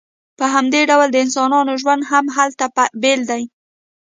[0.39, 2.65] په همدې ډول د انسانانو ژوند هم هلته
[3.01, 3.43] بیل دی